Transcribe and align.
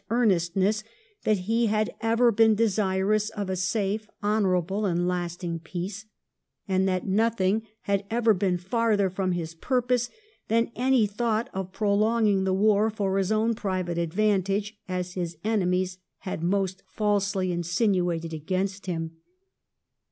]11 0.09 0.09
earnestness 0.23 0.83
that 1.25 1.37
he 1.41 1.67
had 1.67 1.93
ever 2.01 2.31
been 2.31 2.55
desirous 2.55 3.29
of 3.29 3.51
a 3.51 3.55
safe, 3.55 4.09
honourable, 4.23 4.87
and 4.87 5.07
lasting 5.07 5.59
peace, 5.59 6.05
and 6.67 6.87
that 6.87 7.05
nothing 7.05 7.61
had 7.81 8.03
ever 8.09 8.33
been 8.33 8.57
farther 8.57 9.11
from 9.11 9.33
his 9.33 9.53
purpose 9.53 10.09
than 10.47 10.71
any 10.75 11.05
thought 11.05 11.51
of 11.53 11.71
prolonging 11.71 12.45
the 12.45 12.51
war 12.51 12.89
for 12.89 13.19
his 13.19 13.31
own 13.31 13.53
private 13.53 13.99
advantage, 13.99 14.75
as 14.89 15.13
his 15.13 15.37
enemies 15.43 15.99
had 16.21 16.41
most 16.41 16.81
falsely 16.87 17.51
insinuated 17.51 18.33
against 18.33 18.87
him. 18.87 19.17